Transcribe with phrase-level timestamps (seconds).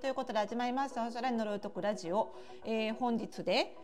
[0.00, 3.74] ということで始まりましたおしゃれの呪いとくラジオ、えー、本日で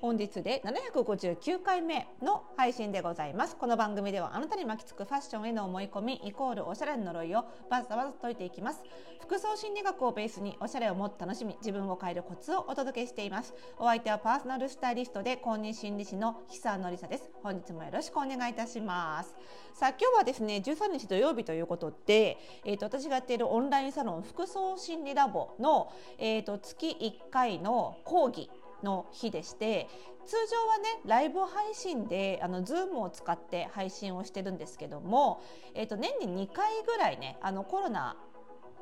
[0.00, 0.62] 本日で
[0.94, 3.56] 759回目の配信でございます。
[3.56, 8.82] この番組ではあなたに巻きつくファッションへの思い込みイコールおしゃれの呪いをバズバズ解いていきます。
[9.28, 13.52] 服装心理学をベースにおしゃれをもっと楽しみ自分を変えるコツをお届けしています。
[13.76, 17.30] お相手はパーソナルスタイリストで公認心理師の久野里沙です。
[17.42, 19.34] 本日もよろしくお願いいたします。
[19.74, 28.48] さあ今日はですね13日土曜日ということで、えーと、私がやっているオンラインサロン服装心理ラボの、えーと月1回の講義
[28.82, 29.88] の日でして
[30.28, 35.42] 通常はねライブ配信であの Zoom を使って配信をしてるんですけども、
[35.74, 38.16] えー、と年に2回ぐらいねあのコロナ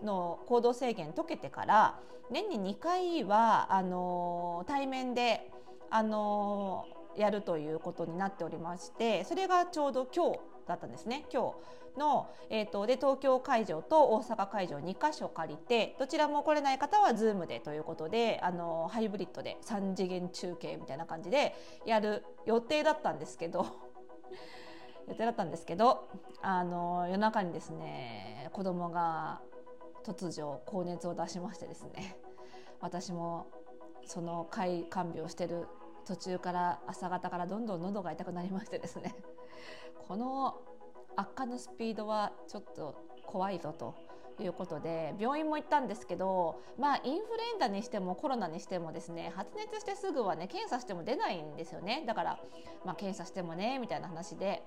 [0.03, 1.99] の行動制限解けてから
[2.31, 5.51] 年に2回はあの対面で
[5.91, 6.87] あの
[7.17, 11.25] やるということになっておりましてそれがちょうど今日だったんですね。
[11.33, 11.55] 今
[11.95, 21.55] 日の、えーと、で東京会場と大阪会場2箇所借りてどちらも来れない方は Zoom でということであのハイブリッドで3次元中継みたいな感じで
[21.87, 23.66] やる予定だったんですけど
[25.09, 26.09] 予定だったんですけど
[26.43, 29.41] あの夜中にですね子供が
[30.07, 32.16] 突如高熱を出しましてですね
[32.80, 33.49] 私も
[34.04, 35.66] その看病してる
[36.07, 39.15] 途中から朝方からどんどん喉が痛くなりましてですね
[40.07, 40.60] この
[41.16, 42.95] 悪化のスピードはちょっと
[43.26, 43.95] 怖いぞと
[44.38, 52.04] いうことで病院も行ったんですけどまあインフルエンザにしてもコロナにしてもですね発熱してすぐはね検査しても出ないんですよね。
[52.07, 52.38] だから
[52.85, 54.63] まあ検査してもねみたいな話で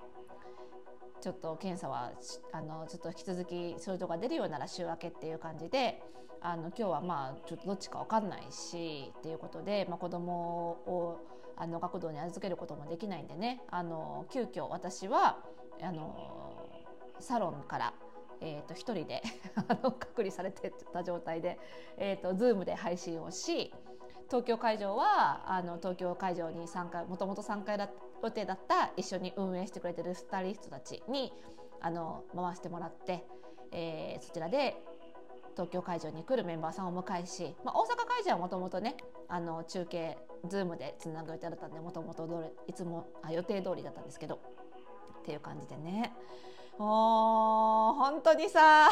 [1.20, 2.12] ちょっと検査は
[2.52, 6.02] あのちょっと引き続き症状が出るようなら週明けっていう感じで
[6.40, 11.20] あの今日はまあちょっとどっちか分かんないしっていうことで、まあ、子供を
[11.56, 15.38] あの学童に預けることもできないんでねあの急遽私は
[15.82, 16.80] あの
[17.20, 17.94] サロンから。
[18.42, 19.22] えー、と1人で
[19.82, 21.58] 隔離されてた状態で、
[21.98, 23.70] えー、と Zoom で配信をし
[24.30, 27.72] 東京会場はあの東京会場に参加もともと参加
[28.22, 31.32] 予定だった一緒に運営してくれてるスタイリストたちに
[31.80, 33.24] あの回してもらって、
[33.72, 34.76] えー、そちらで
[35.54, 38.96] 東京会場に来るメンバーさんをお迎えし、まあ、大阪会場はもともとね
[39.28, 40.16] あの中継
[40.46, 44.38] Zoom でつなぐ予定だったんでもともといつもあ予定通りだったんですけど
[45.20, 46.12] っていう感じでね。
[46.78, 48.88] もう本当にさ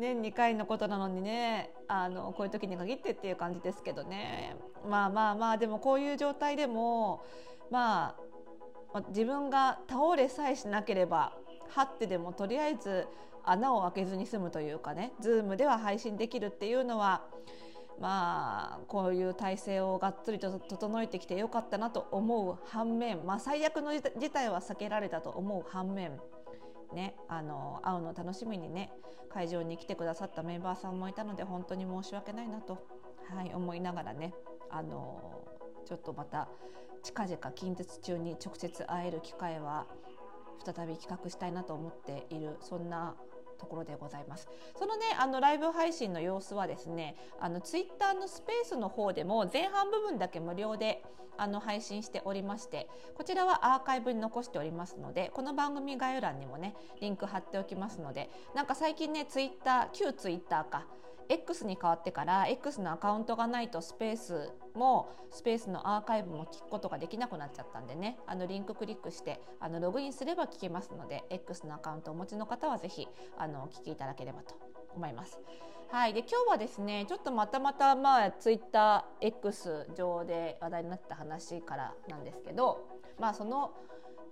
[0.00, 4.56] 年2回のことなのにねあのこういう時に限ってっていう感じですけどね。
[4.88, 7.22] まあまあまあでもこういう状態でも
[7.70, 8.16] ま
[8.92, 11.32] あ自分が倒れさえしなければ
[11.68, 13.06] はってでもとりあえず
[13.44, 17.26] 穴を開けずに済むというかね Zoom では配信できるっていうのは
[18.00, 26.18] まあこういう体制をがっつりと整えてきてよかったなと思う反面、まあ、最悪の事態は避けられたと思う反面
[26.92, 28.90] ね、あの会うの楽しみにね
[29.28, 32.84] 会場に来てくださったメンバーさんもいたので本当に申し訳ないなと、
[33.34, 34.34] はい、思いながらね
[34.70, 35.44] あの
[35.86, 36.48] ちょっとまた
[37.02, 39.86] 近々近鉄中に直接会える機会は
[40.64, 43.14] 再び企画したいなと思っているそんな
[43.60, 44.48] ところでございます。
[44.78, 51.02] そのねあのライブ配信の様子はですねあのツイッターのスペースの方でも前半部分だけ無料で
[51.36, 60.84] あの配信しておりましてこちらはアーカイブに残しておりますのでこの番組概要欄にもねリンク貼っておきますのでなんか最近ねツイッター旧ツイッターか
[61.30, 73.06] X に変わってから X のアカウントがないとスペースもスペースのアーカイブも聞くことができなくなっちゃったんでねあのリンククリックしてあのログインすれば聞けますので X のアカウントをお持ちの方はぜひ
[73.38, 74.56] あのお聞きいただければと
[74.96, 75.40] 思います。
[75.92, 82.86] はい、で今日はですねちょっとまたまたまあツイッター X 上で話題になった話からなんですけど、
[83.18, 83.72] まあ、その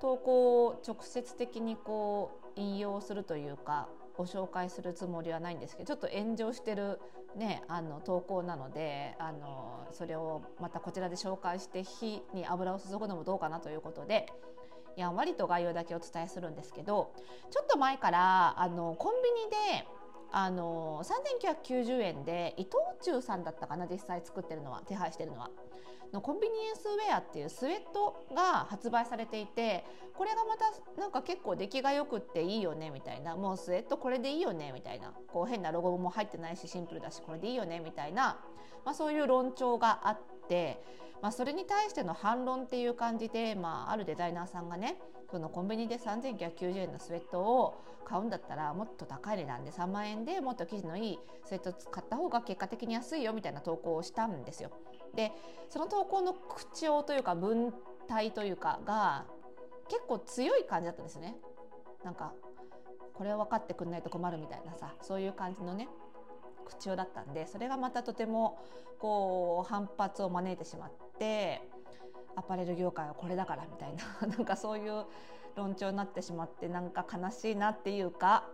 [0.01, 3.89] 投稿を直接的にこう引用するというか
[4.19, 6.99] ご紹介するつもりはないんですけどちょっと炎上してる、
[7.37, 14.27] ね、あの投稿なのであのそれをまたこちらで紹介して火に油を注ぐのもどうかなということで
[14.97, 17.13] やんわりと概要だけお伝えするんですけど
[17.51, 19.87] ちょっと前からあのコンビニで
[20.33, 21.01] あの
[21.63, 25.51] 3990円で伊藤忠さんだったかな実際作ってるのは手配してるのは。
[26.13, 29.85] のコンビニエンスウェアっていうスウェットが発売されていて
[30.15, 38.39] これがまたなんか結構出来がよくっていいよねみたいなもうスウェットこれでいいよねみたいなこう変なロゴも入ってないしシンプルだしこれでいいよねみたいな、
[38.85, 40.83] まあ、そういう論調があって、
[41.23, 44.99] まあ、それに対しての反論っていう感じで、まあ、あるデザイナーさんがね
[45.31, 54.71] そのコンビニで3990円のスウェットを買うんだったらもっと高い値段で3万円でもっと生地のいいスウェット買った方が結果的に安いよみたいな投稿をしたんですよ。
[55.15, 55.33] で
[55.69, 57.73] その投稿の口調というか文
[58.07, 59.27] 体というかが
[59.89, 61.37] 結構強い感じだったんですね。
[62.05, 62.33] なんか
[63.15, 65.89] これを分かってくんないと困るみたいなさそういう感じのね
[66.65, 68.61] 口調だったんでそれがまたとても
[69.01, 71.61] こう反発を招いてしまって
[72.37, 75.07] アパレル業界はこれだからみたいな なんかそういう
[75.57, 78.45] 論調になってしまってなんか悲しいなっていうか、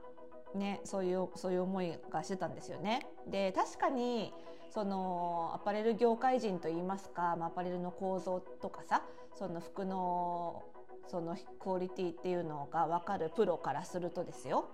[0.54, 3.06] ね、そういうそういう思いがしてたんですよね。
[3.26, 4.32] で確かに
[4.70, 9.02] そのアパレル業界人といいますか、まあ、アパレルの構造とかさ
[9.38, 10.62] その服の
[11.08, 14.68] そのクオリティっていうのが分かるプロからするとですよ。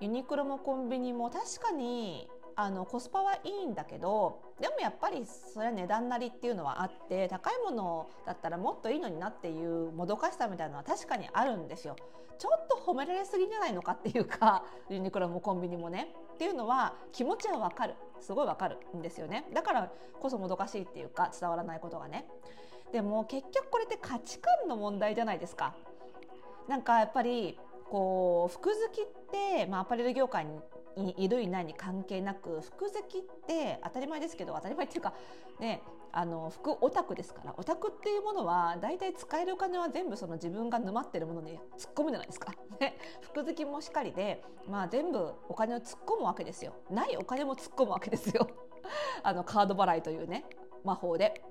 [0.00, 2.28] ユニクロもコンビニも確かに
[2.60, 11.94] あのコスパはいいんだけどでもやっぱりそれは値段なりっていうのはあって高いものだったらもっといいのになっていうもどかしさみたいなのは確かにあるんですよ。
[12.36, 16.16] ちょっと褒められすぎじゃないのかっていうか ユニクロもコンビニもね。
[16.34, 17.94] っていうのは気持ちはわかる。
[18.18, 19.48] すごいわかるんですよね。
[19.54, 22.28] だからこそもどかしいっていうか伝わらないことがね。
[22.90, 25.76] でも結局これって価値観の問題じゃないですか。
[26.66, 27.56] なんかやっぱり
[27.88, 30.44] こう服好きって、まあ、アパレル業界
[31.16, 35.14] いるいないに関係なく服好きって当たり前ですけど当たり前っていうか
[35.60, 42.52] ねあの服オタクですからオタクっていうものは大体使えるお金は全部その自分が沼ってるものに突っ込むじゃないですか。
[42.80, 46.74] ね、服好きもしっかりで、まあ、全部お金を突っ込むわけですよ。
[46.90, 48.48] ないお金も突っ込むわけですよ。
[49.22, 50.44] あのカード払いというね
[50.84, 51.42] 魔法で。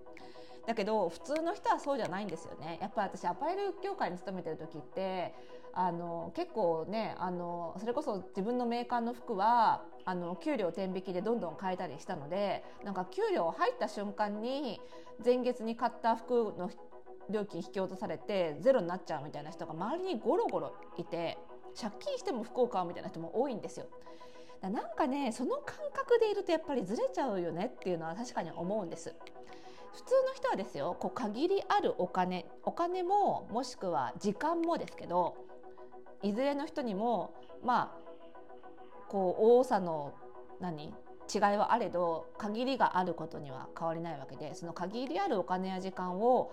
[0.67, 2.77] だけど普通の人はそうじゃないんですよね。
[2.81, 5.33] やっぱり私アパレル業界に勤めてる時って
[5.71, 14.81] あの結構ねあのそれこそ自分のメーカーの服はあの給料天引きでどんどん変えたりしたのでなんか給料入った瞬間に
[15.23, 16.69] 前月に買った服の
[17.29, 21.37] 料金引き落とされてゼロになっちゃうみたいな人が周りにゴロゴロいて
[21.79, 23.85] 借金しても服を買うみたいな人も多いんですよ。
[24.61, 29.15] なんかねその感覚でいるとやっぱりずれちゃうよねっていうのは確かに思うんです。
[29.97, 35.35] 普通の人はですよこう限りあるお金お金ももしくは時間もですけど
[36.21, 37.33] いずれの人にも
[37.65, 38.07] まあ
[39.09, 40.13] こう多さの
[40.61, 40.93] 何
[41.33, 46.51] 違いはあれど限りがあることには変わりないわけでその限りあるお金や時間を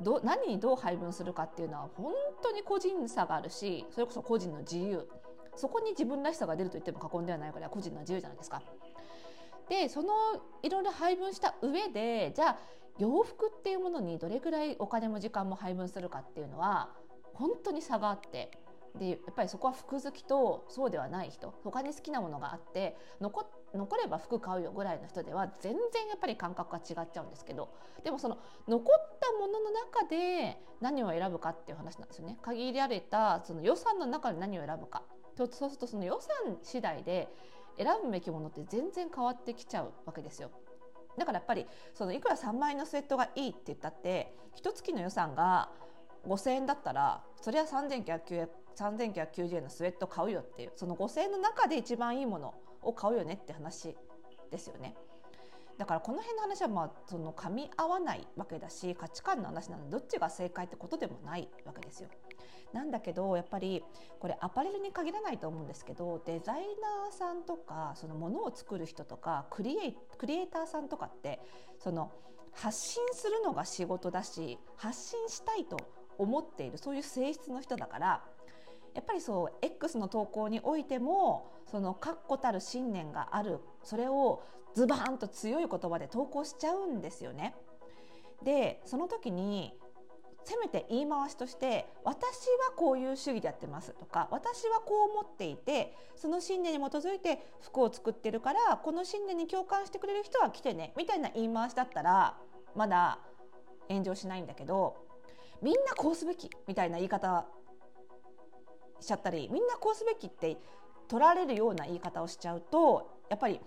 [0.00, 5.08] ど何にどう配分するかっていうのは本当に個人差があるしそれこそ個人の自由
[5.56, 8.62] そこに自分らしさが出ると言っても過言ではないから個人の自由じゃないですか。
[9.68, 10.14] でその
[10.62, 12.58] いろいろ配分した上でじゃあ
[12.98, 16.90] 洋服っていうものにどれぐらいお金も時間も配分するかっていうのは
[17.34, 18.50] 本当に差があって
[18.98, 27.74] でやっぱりそこは服好きとそうではない人他に好きなものがあって残残れば服買うよぐらいの人では全然やっぱり感覚が違っちゃうんですけど
[28.04, 32.38] でもその残ったものの中で何を選ぶかっていう話なんですよね。
[32.42, 35.02] 限られたその予算の中で何を選ぶか。
[35.36, 37.28] そうするとその予算次第で
[37.78, 40.50] 選ぶべきものって全然変わってきちゃうわけですよ。
[41.18, 45.70] だからやっぱりそのいくら3万円のスウェットがいいって言ったって一月の予算が
[46.26, 53.96] 5,000円だったらそれは3990 3990円のスウェット買うよっていうその5,000円の中で一番いいものを買うよねって話
[54.50, 54.94] ですよね。
[55.78, 62.08] だからこの辺の話はまあその噛み合わないわけだし価値観の話なのでどっちが正解ってことでもないわけですよ。
[62.72, 63.82] なんだけどやっぱり
[64.18, 71.40] これアパレルに限らないと思うんですけどデザイナーさんとかそのものを作る人とかクリエイクリエイターさんとかって
[71.78, 72.10] その
[72.52, 75.76] 発信するのが仕事だし発信したいと
[76.18, 78.24] 思っているそういう性質の人だから
[78.94, 84.42] やっぱりそう X の投稿においてもその確固たる信念があるそれを
[84.74, 87.54] ズバーンと強い言葉で投稿しちゃうんですよね。
[88.42, 89.72] でその時に
[90.46, 102.38] せめて言い回しとして「私はこういう主義でやってます」とか「私はこう思っていてその信念に基づいて服を作ってるからこの信念に共感してくれる人は来てね」みたいな言い回しだったら
[102.76, 103.18] まだ
[103.88, 104.96] 炎上しないんだけど
[105.60, 107.46] みんなこうすべきみたいな言い方
[109.00, 110.56] しちゃったりみんなこうすべきって
[111.08, 113.60] 取られるような言い方をしちゃうとやっぱり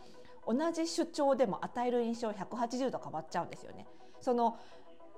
[0.47, 3.85] 同じ主張でも与える印象180度変わっちゃうんですよね。
[4.19, 4.57] その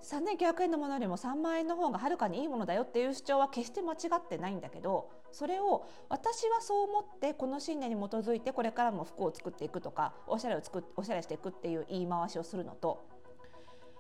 [0.04, 13.06] 3900円のものよりも3万円の方がはるかにいいものだよっていう主張は決して間違ってないんだけどそれを私はそう思ってこの信念に基づいてこれからも服を作っていくとかおしゃれを作っおしゃれしていくっていう言い回しをするのと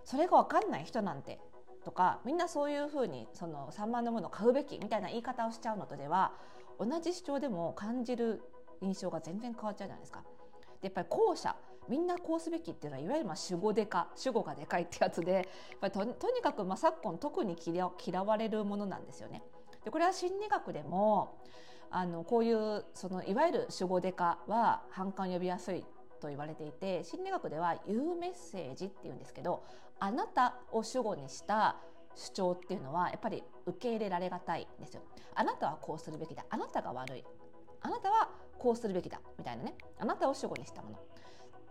[0.03, 1.39] それが分かんない人なんて
[1.84, 6.34] とかみんなそういうふうにその3万のものを買うべきみたいな言い方をしちゃうのとでは
[6.79, 8.41] 同じ主張でも感じる
[8.81, 10.24] 印象が全然変わっちゃうじゃないですか。
[10.81, 11.55] でやっぱり後者
[11.91, 15.43] みんなこうすべきっていうのはいわゆるまあ主語でか主語がでかいってやつでやっ
[15.81, 19.43] ぱりととにかくまあ昨今特に嫌嫌われるものなんですよね。
[19.83, 21.38] でこれは心理学でも
[21.89, 25.83] あのこういうそのいわゆる主語でかは反感呼びやすい
[26.21, 29.65] と言われていて心理学では言うメッセージっていうんですけど
[30.00, 31.75] あなたを主語にした
[32.15, 35.01] 主張っていうのはやっぱり受け入れられがたいですよ。
[35.36, 36.45] あなたはこうするべきだ。
[36.50, 37.25] あなたが悪い。
[37.81, 39.19] あなたはこうするべきだ。
[39.38, 39.75] みたいなね。
[40.00, 41.00] あなたを主語にしたもの。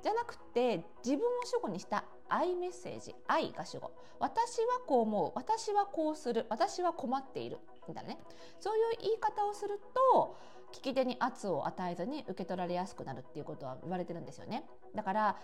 [0.03, 3.93] じゃなくて自分を主語にした愛メッセージ愛が主語。
[4.19, 5.33] 私はこう思う。
[5.35, 6.47] 私はこうする。
[6.49, 7.59] 私は困っている。
[7.89, 8.19] みたいなね。
[8.59, 9.81] そういう言い方をする
[10.13, 10.37] と
[10.73, 13.21] 聞き手に圧を与えずに受け取られやすくなる。
[13.21, 14.65] っていうことは言われてるんですよね。
[14.95, 15.37] だから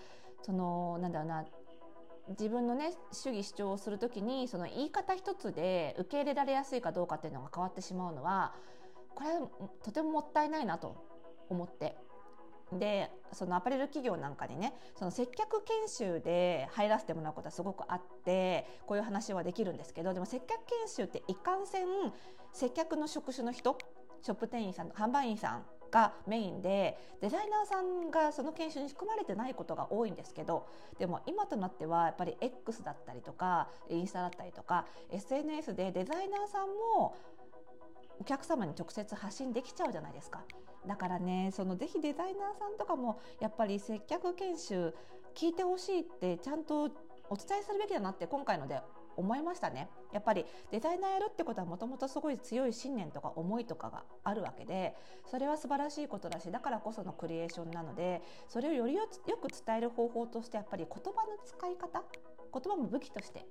[0.42, 1.44] そのなんだろうな。
[2.28, 8.52] 自分のね主義主張をする時にその言い方一つで受け入れられやすいかどうかっていうのが変わってしまうのは
[9.14, 9.48] これは
[9.84, 10.96] とてももったいないなと
[11.48, 11.96] 思って。
[12.72, 21.86] でそのアパレル企業なんかにねその接客研修で入らせてもらうことはすごくあってこういう話はできるんですけどでも接客研修っていかんせん
[22.52, 23.78] 接客の職種の人
[24.22, 30.66] ショップ店員さん販売員さんがメインでデザイナーさんがその研修に含まれてないことが多いんですけど
[30.98, 37.14] でも今となってはやっぱり X だったりとかインスタだったりとか SNS でデザイナーさんも
[38.18, 40.44] お客様に直接発信できちゃうじゃないですか。
[40.86, 44.94] だからねそのぜひデザイナーさんとかもやっぱり接客研修
[45.34, 46.90] 聞いてほしいってちゃんと
[47.28, 48.80] お伝えするべきだなって今回ので
[49.16, 54.94] 思いましたねやっぱりデザイナーやるってことはもともとすごい強い信念とか思いとかがあるわけで
[55.24, 62.04] それは素晴らしいことだしだからこそのクリエーションなのでそれをよりよく伝える方法としてやっぱり言葉の使い方
[62.52, 63.46] 言葉も武器として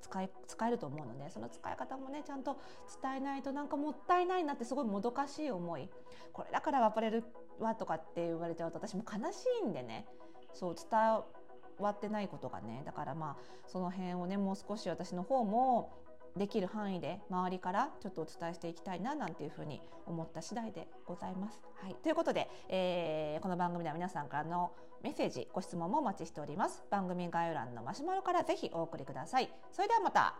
[0.00, 2.58] 使い使えると思うのでその使い方もねちゃんと
[3.02, 5.88] 伝えないとなんかもったいないなってすごいもどかしい思い。
[6.32, 7.24] これだからアパレル
[7.58, 10.06] はとかって言われちゃうと私も悲しいんでね。
[10.54, 10.98] そう伝
[11.78, 12.82] わってないことがね。
[12.84, 13.36] だからまあ
[13.66, 15.92] その辺をねもう少し私の方も
[16.36, 21.60] できる範囲で周りからちょっとお伝えしていきたいななんていうふうに思った次第でございます。
[21.82, 26.84] はい、ということで、えー、この番組では皆さんからのメッセージご質問もお待ちしております。
[26.90, 29.48] 番組概要欄のマシュマロからぜひお送りください。
[29.72, 30.34] それではまた